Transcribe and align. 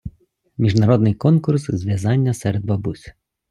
Міжнародний 0.57 1.13
конкурс 1.13 1.65
з 1.71 1.83
в’язання 1.85 2.33
серед 2.33 2.65
бабусь. 2.65 3.11